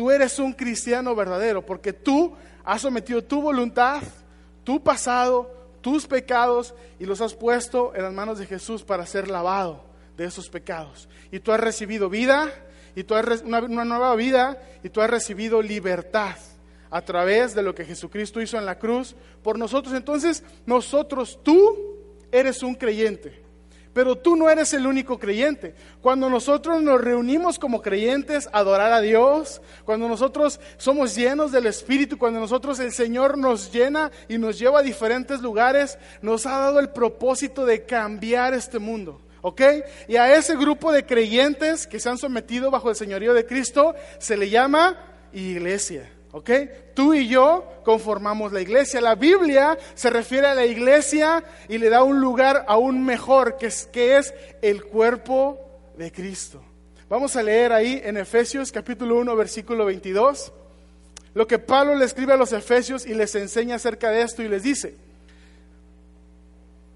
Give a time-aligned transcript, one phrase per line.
[0.00, 2.32] tú eres un cristiano verdadero, porque tú
[2.64, 4.02] has sometido tu voluntad,
[4.64, 9.28] tu pasado, tus pecados y los has puesto en las manos de Jesús para ser
[9.28, 9.84] lavado
[10.16, 11.06] de esos pecados.
[11.30, 12.50] Y tú has recibido vida,
[12.96, 16.36] y tú has una, una nueva vida, y tú has recibido libertad
[16.90, 19.94] a través de lo que Jesucristo hizo en la cruz por nosotros.
[19.94, 21.76] Entonces, nosotros, tú
[22.32, 23.42] eres un creyente.
[23.92, 25.74] Pero tú no eres el único creyente.
[26.00, 31.66] Cuando nosotros nos reunimos como creyentes a adorar a Dios, cuando nosotros somos llenos del
[31.66, 36.58] Espíritu, cuando nosotros el Señor nos llena y nos lleva a diferentes lugares, nos ha
[36.58, 39.20] dado el propósito de cambiar este mundo.
[39.42, 39.62] ¿Ok?
[40.06, 43.94] Y a ese grupo de creyentes que se han sometido bajo el señorío de Cristo
[44.18, 44.98] se le llama
[45.32, 46.10] iglesia.
[46.32, 46.50] ¿Ok?
[46.94, 49.00] Tú y yo conformamos la iglesia.
[49.00, 53.66] La Biblia se refiere a la iglesia y le da un lugar aún mejor, que
[53.66, 55.58] es, que es el cuerpo
[55.96, 56.62] de Cristo.
[57.08, 60.52] Vamos a leer ahí en Efesios capítulo 1, versículo 22,
[61.34, 64.48] lo que Pablo le escribe a los Efesios y les enseña acerca de esto y
[64.48, 64.94] les dice,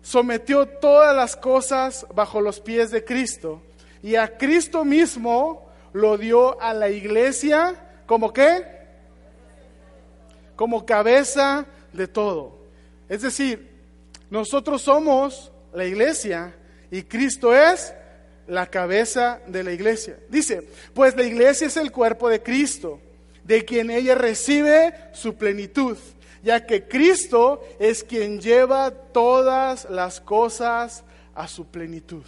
[0.02, 3.60] sometió todas las cosas bajo los pies de Cristo
[4.02, 7.74] y a Cristo mismo lo dio a la iglesia
[8.06, 8.83] como qué?
[10.56, 12.58] Como cabeza de todo.
[13.08, 13.70] Es decir,
[14.30, 16.54] nosotros somos la iglesia
[16.90, 17.94] y Cristo es
[18.46, 20.18] la cabeza de la iglesia.
[20.28, 23.00] Dice, pues la iglesia es el cuerpo de Cristo,
[23.44, 25.96] de quien ella recibe su plenitud,
[26.42, 32.24] ya que Cristo es quien lleva todas las cosas a su plenitud.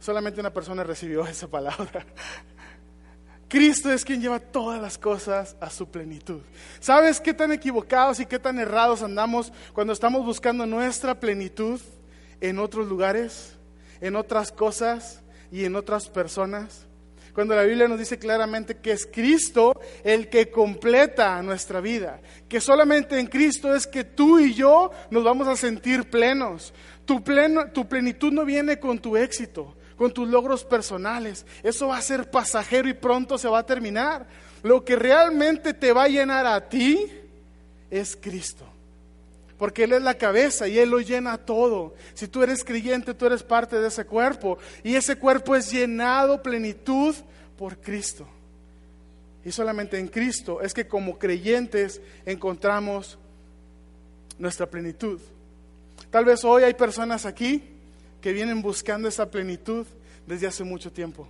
[0.00, 2.04] Solamente una persona recibió esa palabra.
[3.52, 6.40] Cristo es quien lleva todas las cosas a su plenitud.
[6.80, 11.78] ¿Sabes qué tan equivocados y qué tan errados andamos cuando estamos buscando nuestra plenitud
[12.40, 13.58] en otros lugares,
[14.00, 16.86] en otras cosas y en otras personas?
[17.34, 22.58] Cuando la Biblia nos dice claramente que es Cristo el que completa nuestra vida, que
[22.58, 26.72] solamente en Cristo es que tú y yo nos vamos a sentir plenos.
[27.04, 31.46] Tu, pleno, tu plenitud no viene con tu éxito, con tus logros personales.
[31.62, 34.26] Eso va a ser pasajero y pronto se va a terminar.
[34.64, 37.06] Lo que realmente te va a llenar a ti
[37.88, 38.64] es Cristo.
[39.56, 41.94] Porque Él es la cabeza y Él lo llena todo.
[42.14, 44.58] Si tú eres creyente, tú eres parte de ese cuerpo.
[44.82, 47.14] Y ese cuerpo es llenado plenitud
[47.56, 48.26] por Cristo.
[49.44, 53.20] Y solamente en Cristo es que como creyentes encontramos
[54.36, 55.20] nuestra plenitud.
[56.10, 57.71] Tal vez hoy hay personas aquí
[58.22, 59.84] que vienen buscando esa plenitud
[60.26, 61.28] desde hace mucho tiempo.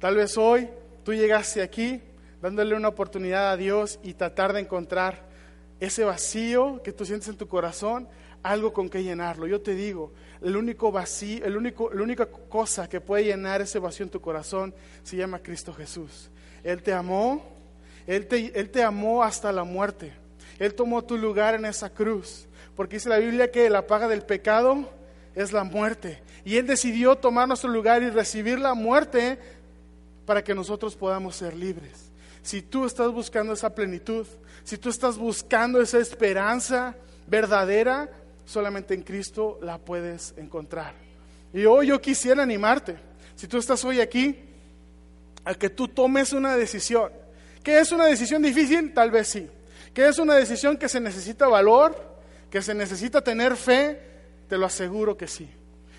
[0.00, 0.68] Tal vez hoy
[1.04, 2.00] tú llegaste aquí
[2.40, 5.22] dándole una oportunidad a Dios y tratar de encontrar
[5.80, 8.08] ese vacío que tú sientes en tu corazón,
[8.42, 9.46] algo con que llenarlo.
[9.46, 13.78] Yo te digo, el único vacío, el único, la única cosa que puede llenar ese
[13.78, 16.30] vacío en tu corazón se llama Cristo Jesús.
[16.62, 17.44] Él te amó,
[18.06, 20.12] Él te, Él te amó hasta la muerte.
[20.58, 22.46] Él tomó tu lugar en esa cruz.
[22.76, 24.88] Porque dice la Biblia que la paga del pecado
[25.34, 26.22] es la muerte.
[26.44, 29.38] Y Él decidió tomar nuestro lugar y recibir la muerte
[30.26, 32.10] para que nosotros podamos ser libres.
[32.42, 34.26] Si tú estás buscando esa plenitud,
[34.64, 36.94] si tú estás buscando esa esperanza
[37.26, 38.10] verdadera,
[38.44, 40.94] solamente en Cristo la puedes encontrar.
[41.52, 42.96] Y hoy yo quisiera animarte,
[43.34, 44.38] si tú estás hoy aquí,
[45.44, 47.10] a que tú tomes una decisión.
[47.62, 48.92] ¿Qué es una decisión difícil?
[48.92, 49.48] Tal vez sí.
[49.92, 51.96] ¿Qué es una decisión que se necesita valor,
[52.50, 54.13] que se necesita tener fe?
[54.54, 55.50] Te lo aseguro que sí.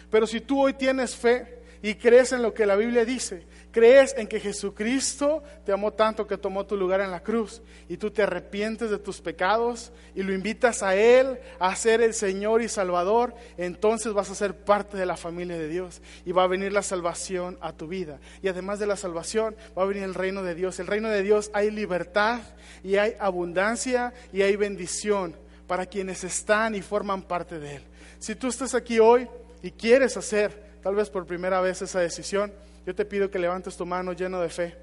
[0.10, 4.16] Pero si tú hoy tienes fe y crees en lo que la Biblia dice, crees
[4.18, 8.12] en que Jesucristo te amó tanto que tomó tu lugar en la cruz y tú
[8.12, 12.70] te arrepientes de tus pecados y lo invitas a Él a ser el Señor y
[12.70, 16.72] Salvador, entonces vas a ser parte de la familia de Dios y va a venir
[16.72, 18.22] la salvación a tu vida.
[18.42, 20.80] Y además de la salvación va a venir el reino de Dios.
[20.80, 22.40] El reino de Dios hay libertad
[22.86, 25.36] y hay abundancia y hay bendición
[25.68, 27.84] para quienes están y forman parte de Él.
[28.25, 29.28] Si tú estás aquí hoy
[29.62, 32.52] y quieres hacer, tal vez por primera vez, esa decisión,
[32.84, 34.75] yo te pido que levantes tu mano lleno de fe.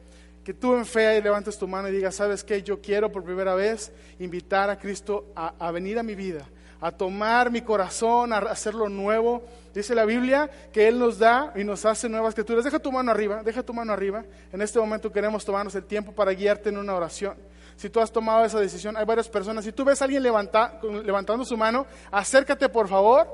[0.45, 2.63] Que tú en fe levantes tu mano y digas, ¿sabes qué?
[2.63, 3.91] Yo quiero por primera vez
[4.21, 6.47] invitar a Cristo a, a venir a mi vida,
[6.81, 9.43] a tomar mi corazón, a hacerlo nuevo.
[9.75, 12.63] Dice la Biblia que Él nos da y nos hace nuevas criaturas.
[12.63, 14.25] Deja tu mano arriba, deja tu mano arriba.
[14.53, 17.35] En este momento queremos tomarnos el tiempo para guiarte en una oración
[17.77, 18.97] si tú has tomado esa decisión.
[18.97, 19.65] Hay varias personas.
[19.65, 23.27] Si tú ves a alguien levantando su mano, acércate por favor.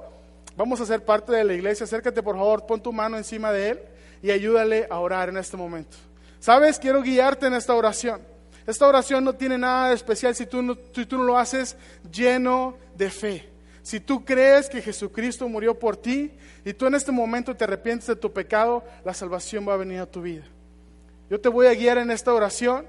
[0.57, 1.85] Vamos a ser parte de la iglesia.
[1.85, 3.81] Acércate por favor, pon tu mano encima de él
[4.23, 5.97] y ayúdale a orar en este momento.
[6.41, 6.79] ¿Sabes?
[6.79, 8.21] Quiero guiarte en esta oración.
[8.67, 11.77] Esta oración no tiene nada de especial si tú no, si tú no lo haces
[12.13, 13.49] lleno de fe.
[13.83, 16.33] Si tú crees que Jesucristo murió por ti
[16.65, 20.01] y tú en este momento te arrepientes de tu pecado, la salvación va a venir
[20.01, 20.45] a tu vida.
[21.31, 22.87] Yo te voy a guiar en esta oración.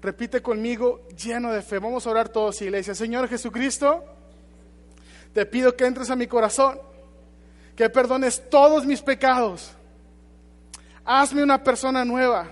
[0.00, 1.78] Repite conmigo, lleno de fe.
[1.78, 2.94] Vamos a orar todos, iglesia.
[2.94, 4.04] Señor Jesucristo,
[5.32, 6.80] te pido que entres a mi corazón,
[7.74, 9.72] que perdones todos mis pecados.
[11.04, 12.48] Hazme una persona nueva.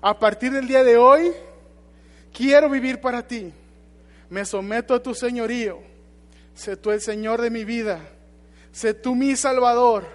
[0.00, 1.32] A partir del día de hoy,
[2.32, 3.52] quiero vivir para ti.
[4.28, 5.80] Me someto a tu señorío.
[6.54, 8.00] Sé tú el Señor de mi vida.
[8.72, 10.06] Sé tú mi Salvador.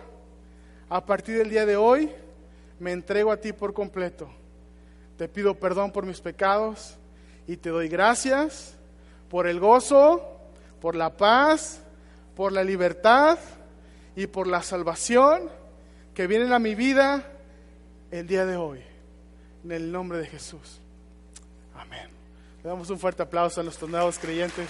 [0.89, 2.11] A partir del día de hoy,
[2.79, 4.29] me entrego a ti por completo.
[5.21, 6.97] Te pido perdón por mis pecados
[7.45, 8.73] y te doy gracias
[9.29, 10.39] por el gozo,
[10.81, 11.79] por la paz,
[12.35, 13.38] por la libertad
[14.15, 15.47] y por la salvación
[16.15, 17.23] que viene a mi vida
[18.09, 18.83] el día de hoy.
[19.63, 20.79] En el nombre de Jesús.
[21.75, 22.09] Amén.
[22.63, 24.69] Le damos un fuerte aplauso a nuestros nuevos creyentes.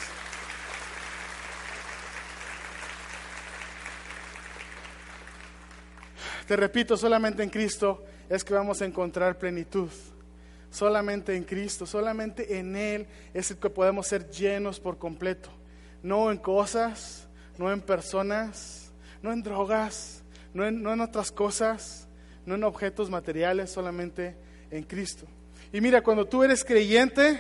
[6.46, 9.90] Te repito, solamente en Cristo es que vamos a encontrar plenitud.
[10.72, 15.50] Solamente en Cristo, solamente en Él es el que podemos ser llenos por completo.
[16.02, 17.28] No en cosas,
[17.58, 18.92] no en personas,
[19.22, 20.24] no en drogas,
[20.54, 22.08] no en, no en otras cosas,
[22.46, 24.36] no en objetos materiales, solamente
[24.72, 25.26] en Cristo.
[25.74, 27.40] Y mira, cuando tú eres creyente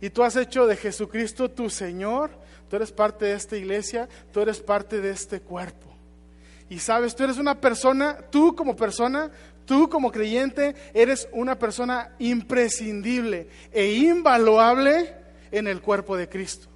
[0.00, 2.30] y tú has hecho de Jesucristo tu Señor,
[2.68, 5.86] tú eres parte de esta iglesia, tú eres parte de este cuerpo.
[6.68, 9.30] Y sabes, tú eres una persona, tú como persona,
[9.64, 15.14] tú como creyente, eres una persona imprescindible e invaluable
[15.50, 16.68] en el cuerpo de Cristo.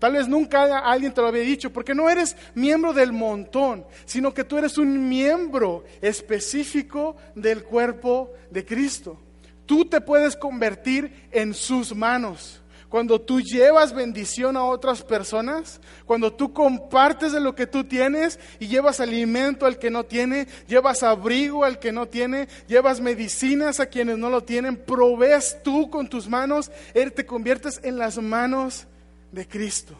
[0.00, 4.32] Tal vez nunca alguien te lo había dicho, porque no eres miembro del montón, sino
[4.32, 9.20] que tú eres un miembro específico del cuerpo de Cristo.
[9.66, 12.59] Tú te puedes convertir en sus manos.
[12.90, 18.40] Cuando tú llevas bendición a otras personas, cuando tú compartes de lo que tú tienes
[18.58, 23.78] y llevas alimento al que no tiene, llevas abrigo al que no tiene, llevas medicinas
[23.78, 28.18] a quienes no lo tienen, provees tú con tus manos, Él te conviertes en las
[28.18, 28.88] manos
[29.30, 29.94] de Cristo.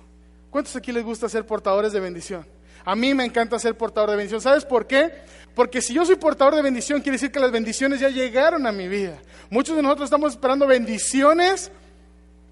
[0.51, 2.45] ¿Cuántos aquí les gusta ser portadores de bendición?
[2.85, 4.41] A mí me encanta ser portador de bendición.
[4.41, 5.13] ¿Sabes por qué?
[5.55, 8.73] Porque si yo soy portador de bendición, quiere decir que las bendiciones ya llegaron a
[8.73, 9.23] mi vida.
[9.49, 11.71] Muchos de nosotros estamos esperando bendiciones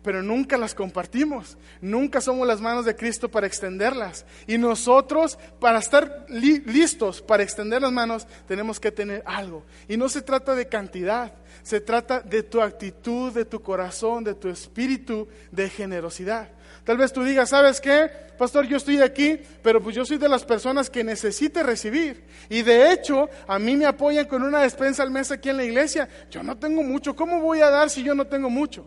[0.08, 1.58] pero nunca las compartimos.
[1.82, 4.24] Nunca somos las manos de Cristo para extenderlas.
[4.46, 9.66] Y nosotros, para estar listos para extender las manos, tenemos que tener algo.
[9.86, 14.32] Y no se trata de cantidad, se trata de tu actitud, de tu corazón, de
[14.32, 16.48] tu espíritu, de generosidad.
[16.84, 18.10] Tal vez tú digas, ¿sabes qué?
[18.38, 22.24] Pastor, yo estoy aquí, pero pues yo soy de las personas que necesite recibir.
[22.48, 25.64] Y de hecho, a mí me apoyan con una despensa al mes aquí en la
[25.64, 26.08] iglesia.
[26.30, 27.14] Yo no tengo mucho.
[27.14, 28.86] ¿Cómo voy a dar si yo no tengo mucho?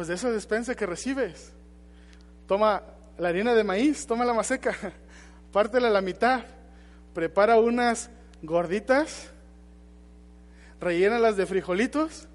[0.00, 1.52] Pues de esa despensa que recibes,
[2.46, 2.82] toma
[3.18, 4.74] la harina de maíz, toma la maseca,
[5.52, 6.40] pártela a la mitad,
[7.12, 8.08] prepara unas
[8.40, 9.28] gorditas,
[10.80, 12.28] rellénalas de frijolitos,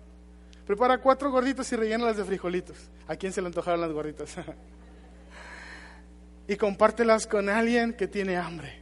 [0.67, 2.77] prepara cuatro gorditas y rellénalas de frijolitos.
[3.07, 4.35] ¿A quién se le antojaron las gorditas?
[6.47, 8.79] y compártelas con alguien que tiene hambre.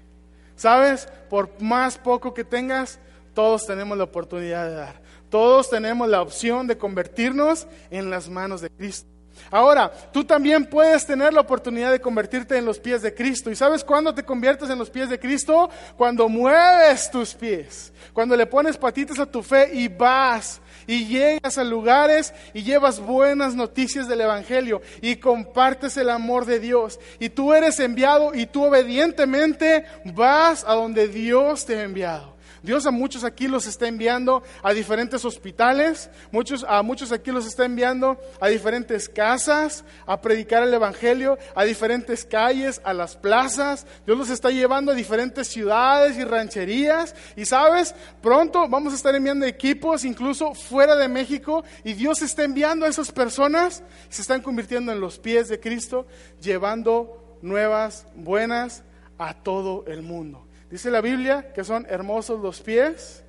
[0.58, 1.08] ¿Sabes?
[1.30, 3.00] Por más poco que tengas,
[3.34, 5.03] todos tenemos la oportunidad de dar.
[5.34, 9.10] Todos tenemos la opción de convertirnos en las manos de Cristo.
[9.50, 13.50] Ahora, tú también puedes tener la oportunidad de convertirte en los pies de Cristo.
[13.50, 15.72] ¿Y sabes cuándo te conviertes en los pies de Cristo?
[15.98, 21.58] Cuando mueves tus pies, cuando le pones patitas a tu fe y vas y llegas
[21.58, 27.00] a lugares y llevas buenas noticias del Evangelio y compartes el amor de Dios.
[27.18, 32.33] Y tú eres enviado y tú obedientemente vas a donde Dios te ha enviado.
[32.64, 37.46] Dios a muchos aquí los está enviando a diferentes hospitales, muchos, a muchos aquí los
[37.46, 43.86] está enviando a diferentes casas, a predicar el Evangelio, a diferentes calles, a las plazas.
[44.06, 47.14] Dios los está llevando a diferentes ciudades y rancherías.
[47.36, 52.46] Y sabes, pronto vamos a estar enviando equipos incluso fuera de México y Dios está
[52.46, 56.08] enviando a esas personas, se están convirtiendo en los pies de Cristo,
[56.40, 58.84] llevando nuevas, buenas
[59.18, 60.43] a todo el mundo.
[60.74, 63.24] Dice la Biblia que son hermosos los pies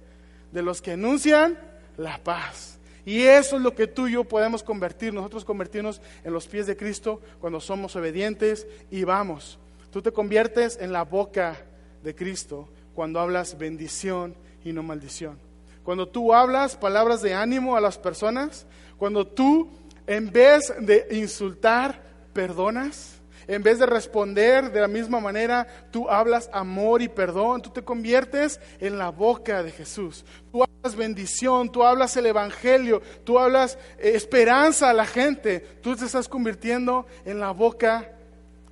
[0.50, 1.58] de los que anuncian
[1.98, 2.78] la paz.
[3.04, 6.66] Y eso es lo que tú y yo podemos convertir, nosotros convertirnos en los pies
[6.66, 9.58] de Cristo cuando somos obedientes y vamos.
[9.90, 11.58] Tú te conviertes en la boca
[12.02, 14.34] de Cristo cuando hablas bendición
[14.64, 15.38] y no maldición.
[15.82, 18.64] Cuando tú hablas palabras de ánimo a las personas,
[18.96, 19.68] cuando tú
[20.06, 22.00] en vez de insultar,
[22.32, 27.70] perdonas, en vez de responder de la misma manera, tú hablas amor y perdón, tú
[27.70, 30.24] te conviertes en la boca de Jesús.
[30.50, 35.96] Tú hablas bendición, tú hablas el Evangelio, tú hablas eh, esperanza a la gente, tú
[35.96, 38.12] te estás convirtiendo en la boca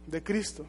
[0.07, 0.67] de Cristo.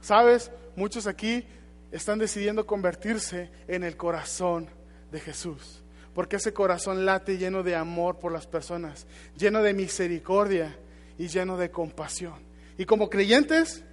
[0.00, 0.50] ¿Sabes?
[0.76, 1.44] Muchos aquí
[1.90, 4.68] están decidiendo convertirse en el corazón
[5.10, 5.78] de Jesús.
[6.14, 10.76] porque ese corazón late lleno de amor por las personas, lleno de misericordia
[11.16, 12.51] y lleno de compasión.
[12.78, 13.84] Y como creyentes,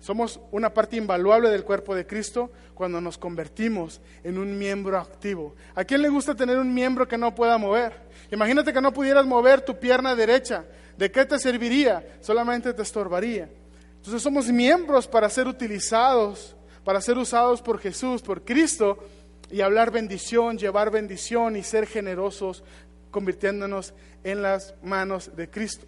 [0.00, 5.54] somos una parte invaluable del cuerpo de Cristo cuando nos convertimos en un miembro activo.
[5.74, 8.06] ¿A quién le gusta tener un miembro que no pueda mover?
[8.30, 10.64] Imagínate que no pudieras mover tu pierna derecha.
[10.96, 12.18] ¿De qué te serviría?
[12.20, 13.48] Solamente te estorbaría.
[13.96, 16.54] Entonces somos miembros para ser utilizados,
[16.84, 18.98] para ser usados por Jesús, por Cristo,
[19.50, 22.62] y hablar bendición, llevar bendición y ser generosos,
[23.10, 25.86] convirtiéndonos en las manos de Cristo.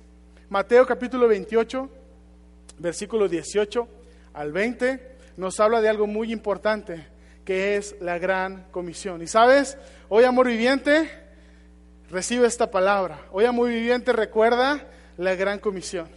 [0.48, 1.90] Mateo capítulo 28,
[2.78, 3.88] versículo 18
[4.34, 7.06] al 20, nos habla de algo muy importante,
[7.44, 9.22] que es la gran comisión.
[9.22, 11.10] Y sabes, hoy Amor Viviente
[12.10, 13.20] recibe esta palabra.
[13.32, 16.08] Hoy Amor Viviente recuerda la gran comisión.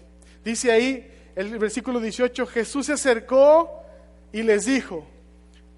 [0.43, 3.83] Dice ahí el versículo 18, Jesús se acercó
[4.31, 5.07] y les dijo,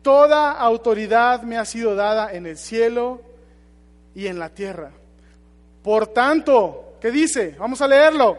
[0.03, 3.21] Toda autoridad me ha sido dada en el cielo
[4.13, 4.91] y en la tierra.
[5.81, 7.55] Por tanto, ¿qué dice?
[7.57, 8.37] Vamos a leerlo.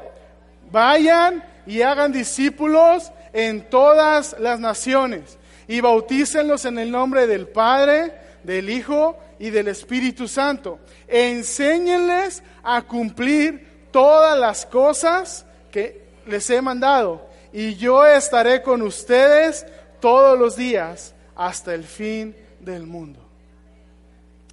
[0.71, 8.12] Vayan y hagan discípulos en todas las naciones y bautícenlos en el nombre del Padre,
[8.42, 10.78] del Hijo y del Espíritu Santo.
[11.09, 19.66] Enséñenles a cumplir todas las cosas que les he mandado y yo estaré con ustedes
[20.00, 23.21] todos los días hasta el fin del mundo.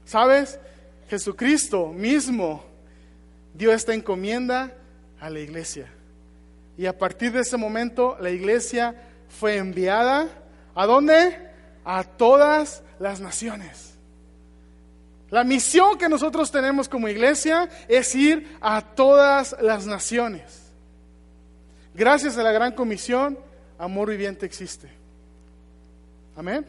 [0.06, 0.60] ¿Sabes?
[1.10, 2.64] Jesucristo mismo
[3.54, 4.74] dio esta encomienda
[5.20, 5.92] a la iglesia.
[6.78, 8.96] Y a partir de ese momento la iglesia
[9.28, 10.28] fue enviada
[10.76, 11.38] a dónde?
[11.84, 13.96] A todas las naciones.
[15.30, 20.72] La misión que nosotros tenemos como iglesia es ir a todas las naciones.
[21.94, 23.40] Gracias a la gran comisión,
[23.78, 24.90] amor viviente existe.
[26.36, 26.66] Amén.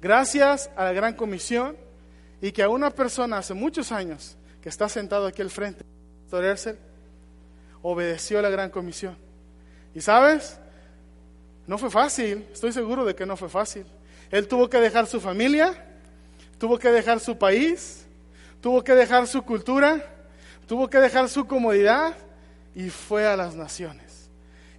[0.00, 1.76] Gracias a la gran comisión
[2.40, 5.84] y que a una persona hace muchos años que está sentado aquí al frente,
[7.82, 9.16] obedeció la gran comisión.
[9.94, 10.58] Y sabes,
[11.66, 13.84] no fue fácil, estoy seguro de que no fue fácil.
[14.30, 15.84] Él tuvo que dejar su familia,
[16.58, 18.06] tuvo que dejar su país,
[18.60, 20.04] tuvo que dejar su cultura,
[20.66, 22.16] tuvo que dejar su comodidad
[22.74, 24.30] y fue a las naciones.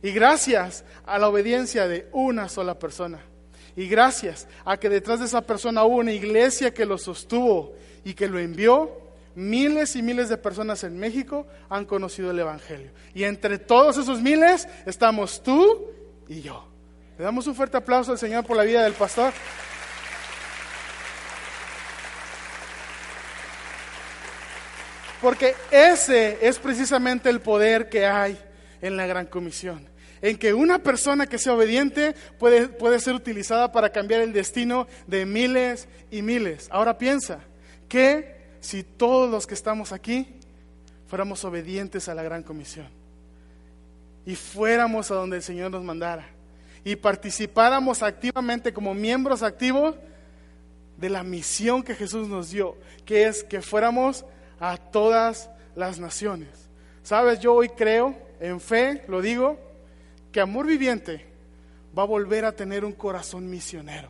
[0.02, 3.20] Y gracias a la obediencia de una sola persona.
[3.76, 8.14] Y gracias a que detrás de esa persona hubo una iglesia que lo sostuvo y
[8.14, 9.03] que lo envió,
[9.36, 12.92] miles y miles de personas en México han conocido el Evangelio.
[13.14, 15.88] Y entre todos esos miles estamos tú
[16.28, 16.68] y yo.
[17.18, 19.34] Le damos un fuerte aplauso al Señor por la vida del pastor.
[25.22, 28.38] Porque ese es precisamente el poder que hay
[28.82, 33.74] en la gran comisión en que una persona que sea obediente puede, puede ser utilizada
[33.74, 36.70] para cambiar el destino de miles y miles.
[36.72, 37.42] Ahora piensa,
[37.90, 40.26] que si todos los que estamos aquí
[41.08, 42.88] fuéramos obedientes a la gran comisión
[44.26, 46.26] y fuéramos a donde el Señor nos mandara
[46.86, 49.96] y participáramos activamente como miembros activos
[50.96, 54.24] de la misión que Jesús nos dio, que es que fuéramos
[54.62, 56.70] a todas las naciones.
[57.04, 59.60] Sabes, yo hoy creo, en fe, lo digo,
[60.32, 61.26] que Amor Viviente
[61.98, 64.10] va a volver a tener un corazón misionero.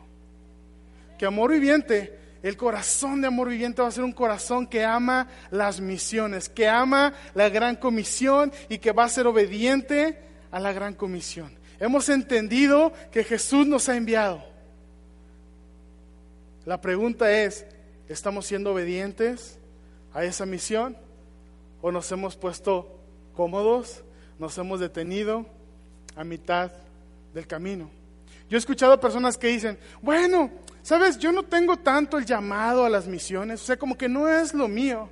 [1.18, 5.28] Que Amor Viviente, el corazón de Amor Viviente va a ser un corazón que ama
[5.50, 10.20] las misiones, que ama la gran comisión y que va a ser obediente
[10.50, 11.52] a la gran comisión.
[11.80, 14.44] Hemos entendido que Jesús nos ha enviado.
[16.64, 17.66] La pregunta es,
[18.08, 19.58] ¿estamos siendo obedientes
[20.12, 20.96] a esa misión?
[21.82, 23.00] ¿O nos hemos puesto
[23.34, 24.04] cómodos?
[24.38, 25.46] ¿Nos hemos detenido?
[26.16, 26.70] a mitad
[27.32, 27.90] del camino.
[28.48, 30.50] Yo he escuchado a personas que dicen, bueno,
[30.84, 34.28] sabes, yo no tengo tanto el llamado a las misiones, o sea, como que no
[34.28, 35.08] es lo mío.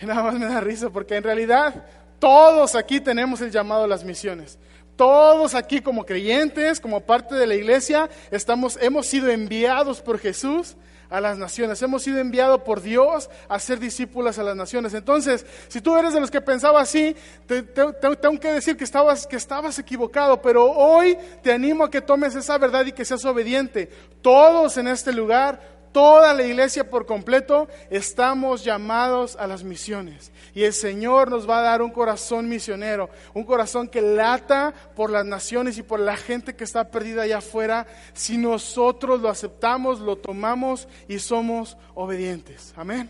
[0.00, 1.86] Y nada más me da risa, porque en realidad
[2.18, 4.58] todos aquí tenemos el llamado a las misiones.
[4.96, 10.76] Todos aquí como creyentes, como parte de la iglesia, estamos, hemos sido enviados por Jesús
[11.10, 11.80] a las naciones.
[11.82, 14.94] Hemos sido enviados por Dios a ser discípulos a las naciones.
[14.94, 19.26] Entonces, si tú eres de los que pensaba así, te, tengo que decir que estabas,
[19.26, 23.24] que estabas equivocado, pero hoy te animo a que tomes esa verdad y que seas
[23.24, 23.90] obediente.
[24.22, 30.30] Todos en este lugar toda la iglesia por completo, estamos llamados a las misiones.
[30.52, 35.08] Y el Señor nos va a dar un corazón misionero, un corazón que lata por
[35.08, 40.00] las naciones y por la gente que está perdida allá afuera, si nosotros lo aceptamos,
[40.00, 42.74] lo tomamos y somos obedientes.
[42.76, 43.08] Amén.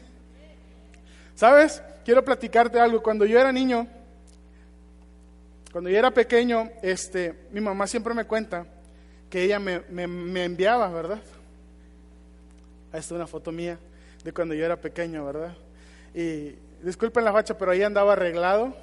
[1.34, 1.82] ¿Sabes?
[2.04, 3.02] Quiero platicarte algo.
[3.02, 3.88] Cuando yo era niño,
[5.72, 8.64] cuando yo era pequeño, este, mi mamá siempre me cuenta
[9.28, 11.20] que ella me, me enviaba, ¿verdad?
[12.86, 13.78] Esta es una foto mía
[14.24, 15.54] de cuando yo era pequeño, ¿verdad?
[16.14, 18.74] Y disculpen la facha, pero ahí andaba arreglado.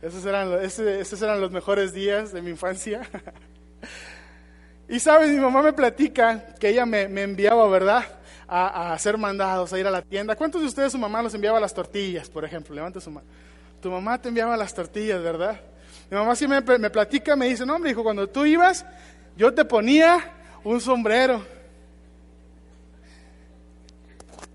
[0.00, 3.02] Esos eran, esos eran los mejores días de mi infancia.
[4.88, 8.04] y sabes, mi mamá me platica que ella me, enviaba, ¿verdad?
[8.46, 10.36] A, hacer mandados, a ir a la tienda.
[10.36, 12.74] ¿Cuántos de ustedes su mamá los enviaba las tortillas, por ejemplo?
[12.74, 13.26] Levanta su mano.
[13.82, 15.60] Tu mamá te enviaba las tortillas, ¿verdad?
[16.10, 18.86] Mi mamá sí me, me platica, me dice, no, hombre, hijo, cuando tú ibas,
[19.36, 21.57] yo te ponía un sombrero.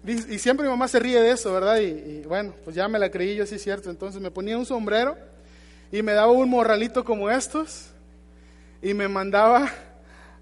[0.05, 1.79] Y, siempre mi mamá se ríe de eso, ¿verdad?
[1.79, 3.89] Y, bueno, pues ya me la creí yo, sí cierto.
[3.89, 5.17] Entonces me ponía un sombrero
[5.91, 7.87] y me daba un morralito como estos
[8.81, 9.69] y me mandaba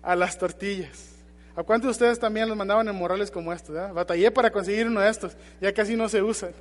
[0.01, 1.09] a las tortillas.
[1.55, 3.75] ¿A cuántos de ustedes también los mandaban en morrales como estos?
[3.93, 6.51] Batallé para conseguir uno de estos, ya casi no se usan.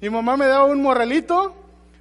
[0.00, 1.54] Mi mamá me daba un morralito,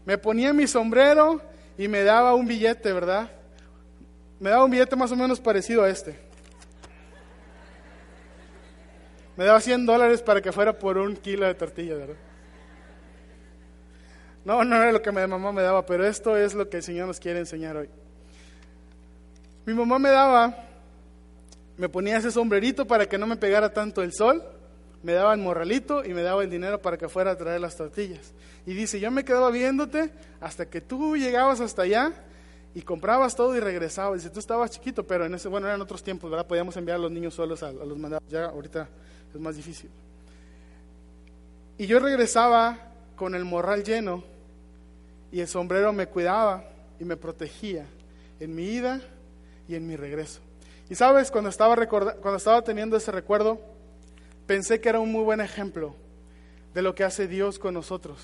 [0.05, 1.39] me ponía mi sombrero
[1.77, 3.29] y me daba un billete, ¿verdad?
[4.39, 6.30] Me daba un billete más o menos parecido a este.
[9.37, 12.15] Me daba 100 dólares para que fuera por un kilo de tortillas, ¿verdad?
[14.43, 16.83] No, no era lo que mi mamá me daba, pero esto es lo que el
[16.83, 17.89] Señor nos quiere enseñar hoy.
[19.65, 20.55] Mi mamá me daba,
[21.77, 24.43] me ponía ese sombrerito para que no me pegara tanto el sol,
[25.03, 27.77] me daba el morralito y me daba el dinero para que fuera a traer las
[27.77, 28.33] tortillas.
[28.65, 32.11] Y dice, yo me quedaba viéndote hasta que tú llegabas hasta allá
[32.73, 34.21] y comprabas todo y regresabas.
[34.21, 36.47] Dice, tú estabas chiquito, pero en ese, bueno, eran otros tiempos, ¿verdad?
[36.47, 38.23] Podíamos enviar a los niños solos a, a los mandados.
[38.27, 38.89] Ya ahorita
[39.33, 39.89] es más difícil.
[41.77, 42.77] Y yo regresaba
[43.15, 44.23] con el morral lleno
[45.31, 46.63] y el sombrero me cuidaba
[46.99, 47.85] y me protegía
[48.39, 49.01] en mi ida
[49.67, 50.41] y en mi regreso.
[50.89, 53.59] Y sabes, cuando estaba, cuando estaba teniendo ese recuerdo,
[54.45, 55.95] pensé que era un muy buen ejemplo
[56.73, 58.19] de lo que hace Dios con nosotros.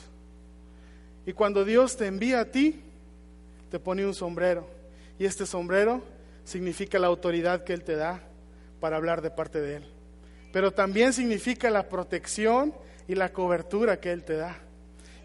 [1.25, 2.81] Y cuando Dios te envía a ti,
[3.71, 4.67] te pone un sombrero.
[5.19, 6.01] Y este sombrero
[6.43, 8.21] significa la autoridad que Él te da
[8.79, 9.96] para hablar de parte de Él.
[10.57, 12.73] Pero también significa la protección
[13.07, 14.57] y la cobertura que Él te da.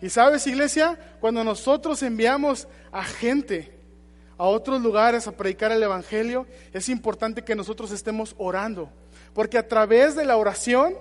[0.02, 3.72] Y sabes, iglesia, cuando nosotros enviamos a gente
[4.36, 8.90] a otros lugares a predicar el Evangelio, es importante que nosotros estemos orando,
[9.32, 10.96] porque a través de la oración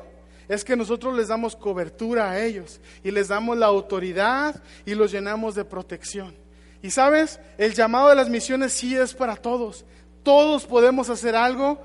[0.48, 5.12] es que nosotros les damos cobertura a ellos y les damos la autoridad y los
[5.12, 6.34] llenamos de protección.
[6.82, 9.84] Y sabes, el llamado de las misiones sí es para todos.
[10.24, 11.82] Todos podemos hacer algo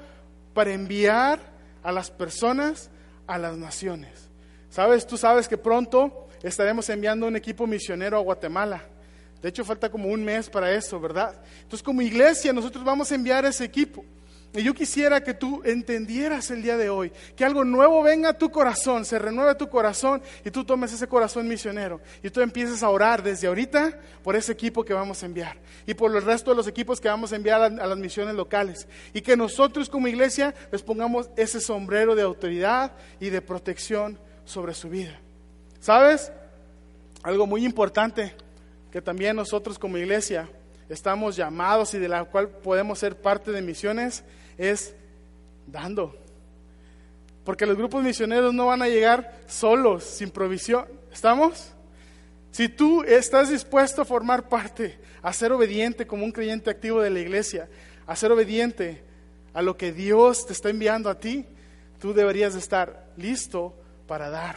[0.54, 1.55] para enviar
[1.86, 2.90] a las personas
[3.28, 4.28] a las naciones.
[4.68, 8.82] Sabes, tú sabes que pronto estaremos enviando un equipo misionero a Guatemala.
[9.40, 11.40] De hecho, falta como un mes para eso, ¿verdad?
[11.62, 14.04] Entonces, como iglesia, nosotros vamos a enviar ese equipo.
[14.56, 18.38] Y yo quisiera que tú entendieras el día de hoy, que algo nuevo venga a
[18.38, 22.82] tu corazón, se renueve tu corazón y tú tomes ese corazón misionero y tú empieces
[22.82, 26.52] a orar desde ahorita por ese equipo que vamos a enviar y por el resto
[26.52, 28.88] de los equipos que vamos a enviar a, a las misiones locales.
[29.12, 34.72] Y que nosotros como iglesia les pongamos ese sombrero de autoridad y de protección sobre
[34.72, 35.20] su vida.
[35.80, 36.32] ¿Sabes?
[37.22, 38.34] Algo muy importante
[38.90, 40.48] que también nosotros como iglesia
[40.88, 44.24] estamos llamados y de la cual podemos ser parte de misiones
[44.58, 44.94] es
[45.66, 46.16] dando.
[47.44, 50.86] Porque los grupos misioneros no van a llegar solos, sin provisión.
[51.12, 51.72] ¿Estamos?
[52.50, 57.10] Si tú estás dispuesto a formar parte, a ser obediente como un creyente activo de
[57.10, 57.68] la iglesia,
[58.06, 59.02] a ser obediente
[59.52, 61.46] a lo que Dios te está enviando a ti,
[62.00, 63.74] tú deberías estar listo
[64.06, 64.56] para dar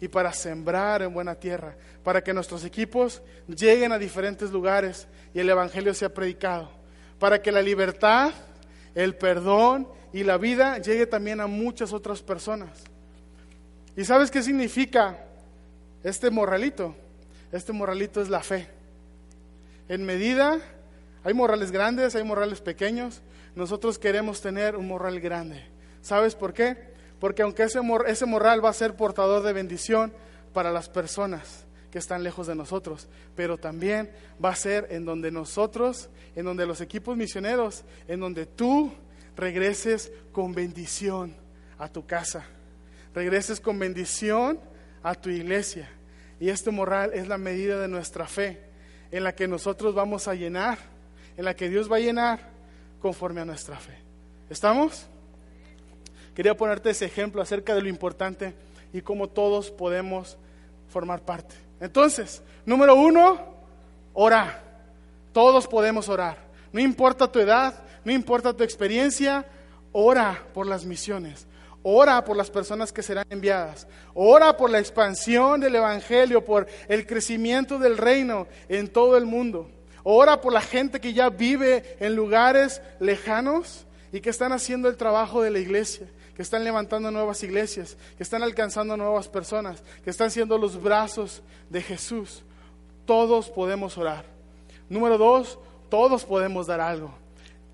[0.00, 5.40] y para sembrar en buena tierra, para que nuestros equipos lleguen a diferentes lugares y
[5.40, 6.70] el Evangelio sea predicado,
[7.18, 8.32] para que la libertad,
[8.94, 12.84] el perdón y la vida llegue también a muchas otras personas.
[13.96, 15.24] ¿Y sabes qué significa
[16.02, 16.94] este morralito?
[17.52, 18.68] Este morralito es la fe.
[19.88, 20.58] En medida,
[21.22, 23.22] hay morrales grandes, hay morrales pequeños,
[23.54, 25.64] nosotros queremos tener un morral grande.
[26.02, 26.76] ¿Sabes por qué?
[27.20, 30.12] Porque aunque ese, ese morral va a ser portador de bendición
[30.52, 34.10] para las personas que están lejos de nosotros, pero también
[34.44, 38.92] va a ser en donde nosotros, en donde los equipos misioneros, en donde tú
[39.36, 41.36] regreses con bendición
[41.78, 42.46] a tu casa,
[43.14, 44.58] regreses con bendición
[45.04, 45.88] a tu iglesia.
[46.40, 48.58] Y este morral es la medida de nuestra fe,
[49.12, 50.78] en la que nosotros vamos a llenar,
[51.36, 52.40] en la que Dios va a llenar
[53.00, 53.96] conforme a nuestra fe.
[54.50, 55.06] ¿Estamos?
[56.34, 58.52] Quería ponerte ese ejemplo acerca de lo importante
[58.92, 60.36] y cómo todos podemos
[60.88, 61.63] formar parte.
[61.80, 63.38] Entonces, número uno,
[64.12, 64.60] ora.
[65.32, 66.38] Todos podemos orar.
[66.72, 69.44] No importa tu edad, no importa tu experiencia,
[69.92, 71.46] ora por las misiones.
[71.82, 73.86] Ora por las personas que serán enviadas.
[74.14, 79.70] Ora por la expansión del Evangelio, por el crecimiento del reino en todo el mundo.
[80.02, 84.96] Ora por la gente que ya vive en lugares lejanos y que están haciendo el
[84.96, 90.10] trabajo de la iglesia que están levantando nuevas iglesias, que están alcanzando nuevas personas, que
[90.10, 92.42] están siendo los brazos de Jesús.
[93.04, 94.24] Todos podemos orar.
[94.88, 97.14] Número dos, todos podemos dar algo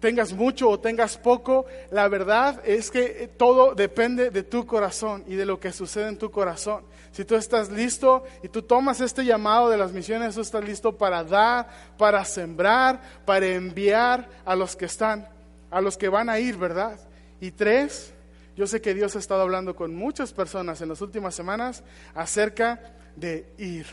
[0.01, 5.35] tengas mucho o tengas poco, la verdad es que todo depende de tu corazón y
[5.35, 6.83] de lo que sucede en tu corazón.
[7.13, 10.97] Si tú estás listo y tú tomas este llamado de las misiones, tú estás listo
[10.97, 11.69] para dar,
[11.99, 15.29] para sembrar, para enviar a los que están,
[15.71, 16.99] a los que van a ir, ¿verdad?
[17.41, 18.15] Y tres,
[18.61, 21.83] yo sé que Dios ha estado hablando con muchas personas en las últimas semanas
[22.15, 23.87] acerca de ir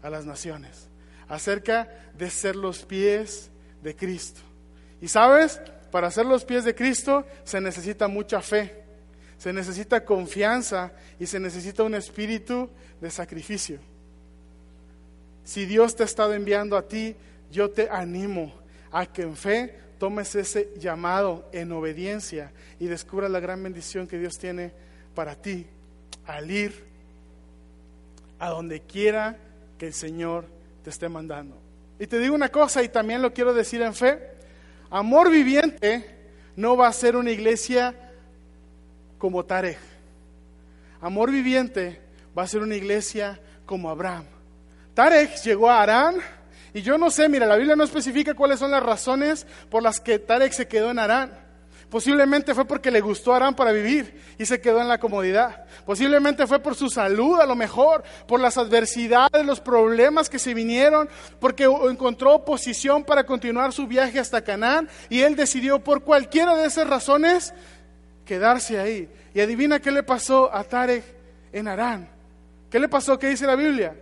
[0.00, 0.88] a las naciones,
[1.28, 3.50] acerca de ser los pies
[3.82, 4.40] de Cristo.
[5.02, 8.82] Y sabes, para ser los pies de Cristo se necesita mucha fe,
[9.36, 13.78] se necesita confianza y se necesita un espíritu de sacrificio.
[15.44, 17.14] Si Dios te ha estado enviando a ti,
[17.50, 18.54] yo te animo
[18.90, 24.18] a que en fe tomes ese llamado en obediencia y descubras la gran bendición que
[24.18, 24.72] Dios tiene
[25.14, 25.64] para ti
[26.26, 26.74] al ir
[28.40, 29.36] a donde quiera
[29.78, 30.46] que el Señor
[30.82, 31.56] te esté mandando.
[32.00, 34.18] Y te digo una cosa y también lo quiero decir en fe,
[34.90, 36.04] Amor viviente
[36.56, 37.94] no va a ser una iglesia
[39.18, 39.78] como Tarek.
[41.00, 42.00] Amor viviente
[42.36, 44.24] va a ser una iglesia como Abraham.
[44.94, 46.16] Tarek llegó a Arán
[46.74, 50.00] y yo no sé, mira, la Biblia no especifica cuáles son las razones por las
[50.00, 51.42] que Tarek se quedó en Arán.
[51.90, 55.66] Posiblemente fue porque le gustó a Arán para vivir y se quedó en la comodidad.
[55.84, 60.54] Posiblemente fue por su salud, a lo mejor, por las adversidades, los problemas que se
[60.54, 61.06] vinieron,
[61.38, 66.64] porque encontró oposición para continuar su viaje hasta Canaán y él decidió por cualquiera de
[66.64, 67.52] esas razones
[68.24, 69.10] quedarse ahí.
[69.34, 71.04] Y adivina qué le pasó a Tarek
[71.52, 72.08] en Arán.
[72.70, 73.18] ¿Qué le pasó?
[73.18, 73.94] ¿Qué dice la Biblia?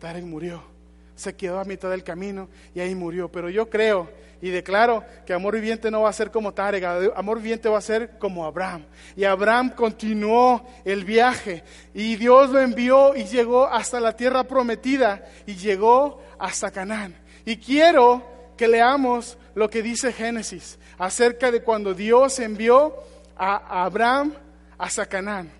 [0.00, 0.77] Tarek murió.
[1.18, 3.28] Se quedó a mitad del camino y ahí murió.
[3.28, 4.08] Pero yo creo
[4.40, 6.84] y declaro que amor viviente no va a ser como Tarek,
[7.16, 8.84] amor viviente va a ser como Abraham.
[9.16, 15.24] Y Abraham continuó el viaje y Dios lo envió y llegó hasta la tierra prometida
[15.44, 17.16] y llegó hasta Canaán.
[17.44, 18.22] Y quiero
[18.56, 22.94] que leamos lo que dice Génesis acerca de cuando Dios envió
[23.36, 24.34] a Abraham
[24.78, 25.50] hasta Canaán.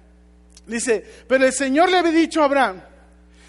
[0.69, 2.81] Dice, pero el Señor le había dicho a Abraham,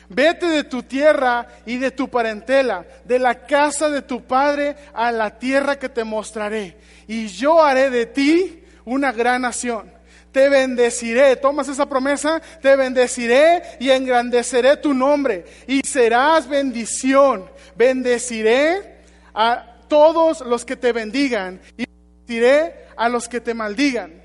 [0.10, 5.12] Vete de tu tierra y de tu parentela, de la casa de tu padre a
[5.12, 6.76] la tierra que te mostraré.
[7.08, 9.92] Y yo haré de ti una gran nación.
[10.32, 17.50] Te bendeciré, tomas esa promesa, te bendeciré y engrandeceré tu nombre y serás bendición.
[17.76, 19.00] Bendeciré
[19.34, 24.22] a todos los que te bendigan y bendeciré a los que te maldigan.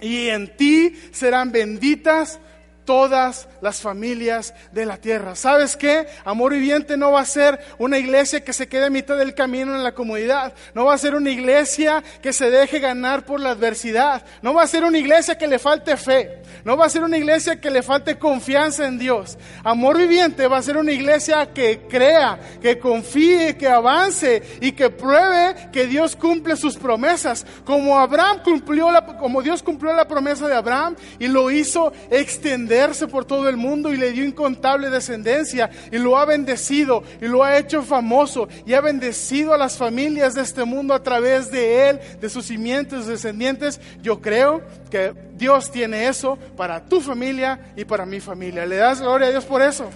[0.00, 2.38] Y en ti serán benditas
[2.84, 5.34] todas las familias de la tierra.
[5.34, 6.06] ¿Sabes qué?
[6.24, 9.74] Amor viviente no va a ser una iglesia que se quede a mitad del camino
[9.74, 10.54] en la comunidad.
[10.74, 14.24] No va a ser una iglesia que se deje ganar por la adversidad.
[14.42, 16.42] No va a ser una iglesia que le falte fe.
[16.64, 19.38] No va a ser una iglesia que le falte confianza en Dios.
[19.62, 24.90] Amor viviente va a ser una iglesia que crea, que confíe, que avance y que
[24.90, 27.46] pruebe que Dios cumple sus promesas.
[27.64, 32.79] Como Abraham cumplió la, como Dios cumplió la promesa de Abraham y lo hizo extender
[33.10, 37.44] por todo el mundo y le dio incontable descendencia y lo ha bendecido y lo
[37.44, 41.90] ha hecho famoso y ha bendecido a las familias de este mundo a través de
[41.90, 43.80] él, de sus simientes, descendientes.
[44.00, 48.64] Yo creo que Dios tiene eso para tu familia y para mi familia.
[48.64, 49.90] ¿Le das gloria a Dios por eso?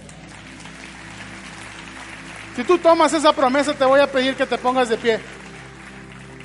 [2.55, 5.19] Si tú tomas esa promesa, te voy a pedir que te pongas de pie.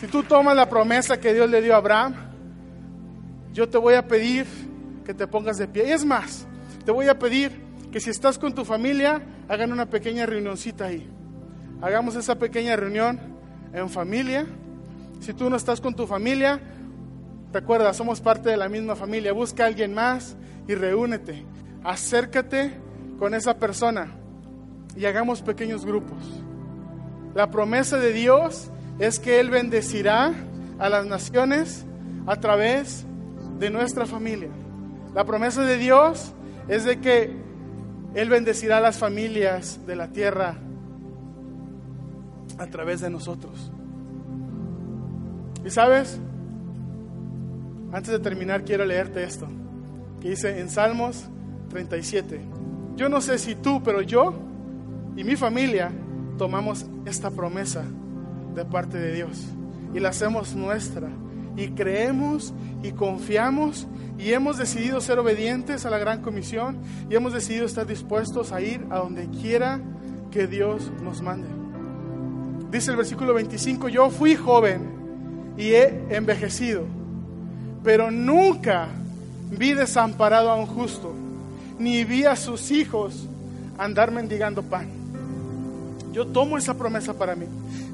[0.00, 2.14] Si tú tomas la promesa que Dios le dio a Abraham,
[3.53, 4.46] yo te voy a pedir
[5.04, 5.88] que te pongas de pie.
[5.88, 6.46] Y es más,
[6.84, 7.60] te voy a pedir
[7.90, 11.08] que si estás con tu familia, hagan una pequeña reunioncita ahí.
[11.82, 13.18] Hagamos esa pequeña reunión
[13.72, 14.46] en familia.
[15.20, 16.60] Si tú no estás con tu familia,
[17.52, 19.32] te acuerdas, somos parte de la misma familia.
[19.32, 20.36] Busca a alguien más
[20.68, 21.44] y reúnete.
[21.82, 22.72] Acércate
[23.18, 24.12] con esa persona
[24.96, 26.22] y hagamos pequeños grupos.
[27.34, 30.32] La promesa de Dios es que Él bendecirá
[30.78, 31.86] a las naciones
[32.26, 33.04] a través
[33.58, 34.50] de nuestra familia.
[35.14, 36.33] La promesa de Dios
[36.68, 37.35] es de que
[38.14, 40.57] Él bendecirá a las familias de la tierra
[42.59, 43.73] a través de nosotros.
[45.64, 46.18] Y sabes,
[47.92, 49.49] antes de terminar quiero leerte esto,
[50.20, 51.29] que dice en Salmos
[51.70, 52.40] 37.
[52.96, 54.35] Yo no sé si tú, pero yo
[55.16, 55.90] y mi familia
[56.38, 57.85] tomamos esta promesa
[58.55, 59.46] de parte de Dios
[59.94, 61.09] y la hacemos nuestra
[61.61, 63.87] y creemos y confiamos
[64.18, 66.79] y hemos decidido ser obedientes a la gran comisión
[67.11, 69.79] y hemos decidido estar dispuestos a ir a donde quiera
[70.31, 71.49] que Dios nos mande.
[72.70, 76.85] Dice el versículo 25, yo fui joven y he envejecido,
[77.85, 78.88] pero nunca
[79.51, 81.12] vi desamparado a un justo,
[81.79, 83.27] ni vi a sus hijos
[83.77, 84.88] andar mendigando pan.
[86.12, 87.46] Yo tomo esa promesa para mí.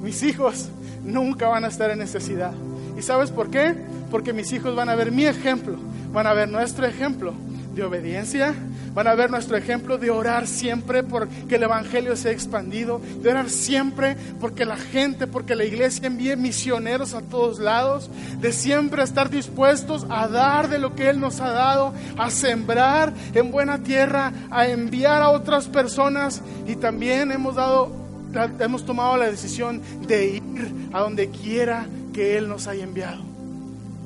[0.03, 0.69] Mis hijos
[1.05, 2.53] nunca van a estar en necesidad.
[2.97, 3.75] ¿Y sabes por qué?
[4.11, 5.77] Porque mis hijos van a ver mi ejemplo,
[6.13, 7.35] van a ver nuestro ejemplo
[7.75, 8.55] de obediencia,
[8.95, 13.51] van a ver nuestro ejemplo de orar siempre porque el Evangelio sea expandido, de orar
[13.51, 18.09] siempre porque la gente, porque la iglesia envíe misioneros a todos lados,
[18.41, 23.13] de siempre estar dispuestos a dar de lo que Él nos ha dado, a sembrar
[23.35, 27.93] en buena tierra, a enviar a otras personas y también hemos dado,
[28.59, 30.43] hemos tomado la decisión de ir
[30.95, 33.23] a donde quiera que Él nos haya enviado.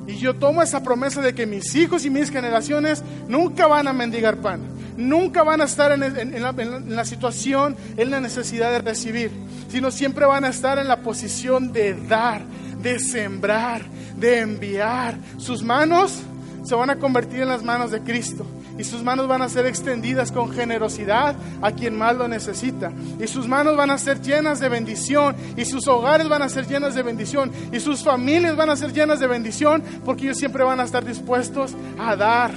[0.05, 3.93] Y yo tomo esa promesa de que mis hijos y mis generaciones nunca van a
[3.93, 4.59] mendigar pan,
[4.97, 9.31] nunca van a estar en, la, situación, en la necesidad de recibir,
[9.69, 12.41] sino siempre van a estar en la posición de dar,
[12.81, 13.83] de sembrar,
[14.17, 15.17] de enviar.
[15.37, 16.19] Sus manos
[16.65, 18.45] se van a convertir en las manos de Cristo
[18.81, 22.91] y sus manos van a ser extendidas con generosidad a quien más lo necesita.
[23.19, 26.65] Y sus manos van a ser llenas de bendición y sus hogares van a ser
[26.65, 30.63] llenas de bendición y sus familias van a ser llenas de bendición porque ellos siempre
[30.63, 32.49] van a estar dispuestos a dar,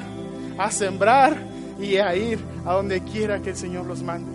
[0.57, 1.37] a sembrar
[1.79, 4.33] y a ir a donde quiera que el Señor los mande.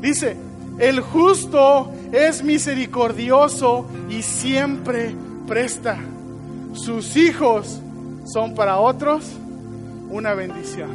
[0.00, 0.36] Dice,
[0.80, 5.14] el justo es misericordioso y siempre
[5.46, 5.96] presta.
[6.72, 7.80] Sus hijos
[8.24, 9.38] son para otros
[10.12, 10.90] una bendición.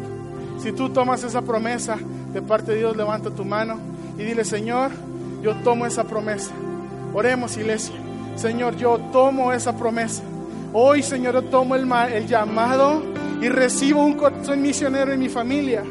[0.60, 1.98] Si tú tomas esa promesa
[2.32, 3.78] de parte de Dios, levanta tu mano
[4.18, 4.92] y dile, Señor,
[5.42, 6.52] yo tomo esa promesa.
[7.14, 7.96] Oremos, iglesia.
[8.36, 10.24] Señor, yo tomo esa promesa.
[10.74, 11.88] Hoy, Señor, yo tomo el,
[12.28, 13.04] llamado
[13.42, 15.84] y recibo un corazón misionero en mi familia.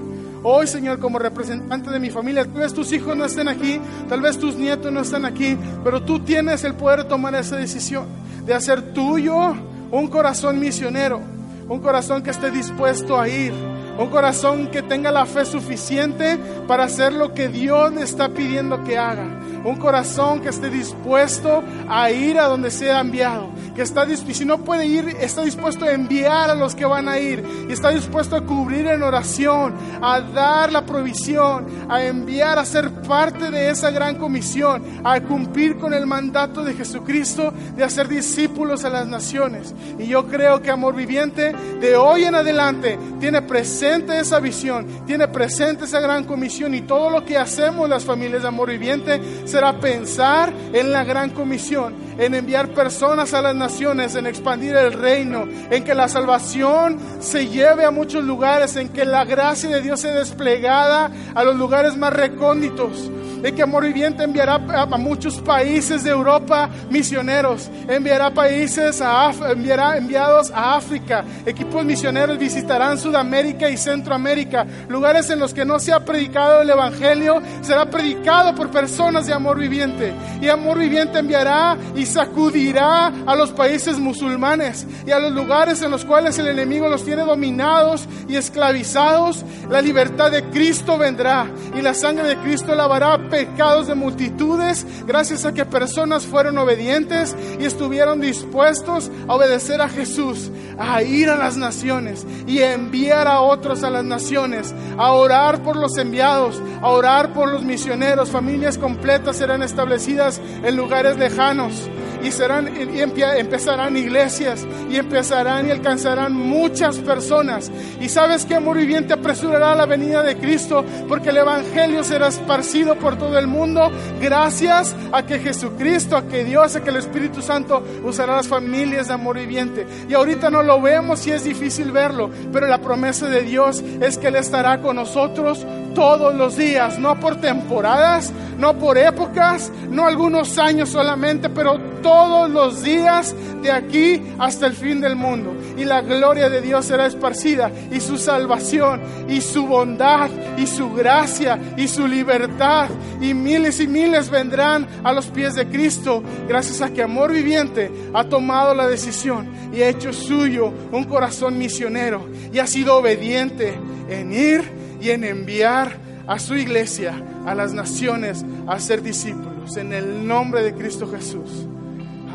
[0.43, 4.21] Hoy, Señor, como representante de mi familia, tal vez tus hijos no estén aquí, tal
[4.21, 8.07] vez tus nietos no estén aquí, pero tú tienes el poder de tomar esa decisión
[8.45, 9.57] de hacer tuyo
[9.91, 11.36] un corazón misionero
[11.69, 13.53] un corazón que esté dispuesto a ir,
[13.99, 18.85] un corazón que tenga la fe suficiente para hacer lo que Dios le está pidiendo
[18.85, 24.07] que haga, un corazón que esté dispuesto a ir a donde sea enviado, que está
[24.17, 27.73] si no puede ir, está dispuesto a enviar a los que van a ir y
[27.73, 33.51] está dispuesto a cubrir en oración, a dar la provisión, a enviar, a ser parte
[33.51, 38.91] de esa gran comisión, a cumplir con el mandato de Jesucristo de hacer discípulos a
[38.91, 39.75] las naciones.
[39.99, 43.43] Y yo creo que Amor Viviente de hoy en adelante tiene
[43.87, 48.43] presente esa visión, tiene presente esa gran comisión y todo lo que hacemos las familias
[48.43, 54.17] de Amor Viviente será pensar en la gran comisión, en enviar personas a las naciones,
[54.17, 59.05] en expandir el reino, en que la salvación se lleve a muchos lugares, en que
[59.05, 63.09] la gracia de Dios sea desplegada a los lugares más recónditos
[63.47, 69.97] de que Amor Viviente enviará a muchos países de Europa misioneros, enviará países a enviará
[69.97, 75.93] enviados a África, equipos misioneros visitarán Sudamérica y Centroamérica, lugares en los que no se
[75.93, 80.13] ha predicado el Evangelio, será predicado por personas de Amor Viviente.
[80.41, 85.93] Y Amor Viviente enviará y sacudirá a los países musulmanes y a los lugares en
[85.93, 89.45] los cuales el enemigo los tiene dominados y esclavizados.
[89.71, 95.45] La libertad de Cristo vendrá y la sangre de Cristo lavará pecados de multitudes gracias
[95.45, 101.37] a que personas fueron obedientes y estuvieron dispuestos a obedecer a Jesús, a ir a
[101.37, 106.89] las naciones y enviar a otros a las naciones, a orar por los enviados, a
[106.89, 108.31] orar por los misioneros.
[108.31, 111.91] Familias completas serán establecidas en lugares lejanos
[112.27, 117.71] y, serán, y empezarán iglesias y empezarán y alcanzarán muchas personas.
[118.01, 122.97] Y sabes que amor viviente apresurará la venida de Cristo porque el Evangelio será esparcido
[122.97, 127.43] por todo el mundo gracias a que Jesucristo, a que Dios, a que el Espíritu
[127.43, 129.87] Santo usará las familias de amor viviente.
[130.09, 134.19] Y ahorita no lo vemos y es difícil verlo, pero la promesa de Dios es
[134.19, 140.07] que Él estará con nosotros todos los días, no por temporadas, no por épocas, no
[140.07, 145.55] algunos años solamente, pero todos los días de aquí hasta el fin del mundo.
[145.77, 150.93] Y la gloria de Dios será esparcida y su salvación y su bondad y su
[150.93, 152.89] gracia y su libertad
[153.21, 157.91] y miles y miles vendrán a los pies de Cristo gracias a que Amor Viviente
[158.15, 163.79] ha tomado la decisión y ha hecho suyo un corazón misionero y ha sido obediente
[164.09, 164.63] en ir
[165.01, 167.15] y en enviar a su iglesia,
[167.47, 171.67] a las naciones, a ser discípulos en el nombre de Cristo Jesús.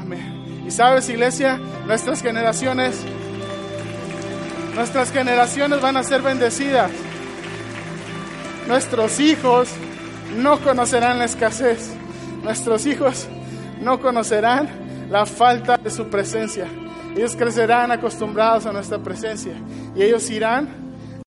[0.01, 0.63] Amén.
[0.65, 3.03] Y sabes, iglesia, nuestras generaciones,
[4.73, 6.91] nuestras generaciones van a ser bendecidas.
[8.67, 9.69] Nuestros hijos
[10.37, 11.91] no conocerán la escasez.
[12.43, 13.27] Nuestros hijos
[13.81, 14.69] no conocerán
[15.09, 16.67] la falta de su presencia.
[17.15, 19.53] Ellos crecerán acostumbrados a nuestra presencia
[19.93, 20.69] y ellos irán